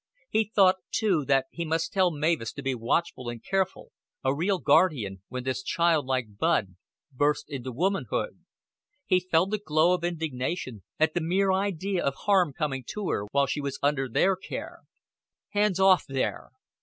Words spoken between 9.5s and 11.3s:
a glow of indignation at the